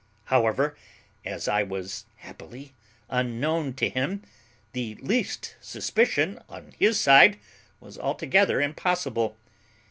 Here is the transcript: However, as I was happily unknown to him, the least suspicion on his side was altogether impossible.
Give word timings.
However, 0.23 0.75
as 1.23 1.47
I 1.47 1.61
was 1.61 2.05
happily 2.15 2.73
unknown 3.07 3.73
to 3.73 3.87
him, 3.87 4.23
the 4.73 4.95
least 4.95 5.55
suspicion 5.61 6.41
on 6.49 6.71
his 6.79 6.99
side 6.99 7.37
was 7.79 7.99
altogether 7.99 8.59
impossible. 8.59 9.37